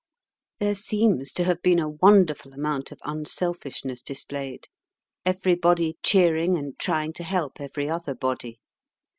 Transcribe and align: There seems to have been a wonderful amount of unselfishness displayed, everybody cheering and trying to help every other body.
There 0.59 0.73
seems 0.73 1.31
to 1.33 1.43
have 1.43 1.61
been 1.61 1.77
a 1.77 1.87
wonderful 1.91 2.53
amount 2.53 2.91
of 2.91 2.97
unselfishness 3.05 4.01
displayed, 4.01 4.67
everybody 5.27 5.95
cheering 6.01 6.57
and 6.57 6.73
trying 6.79 7.13
to 7.13 7.23
help 7.23 7.61
every 7.61 7.87
other 7.87 8.15
body. 8.15 8.59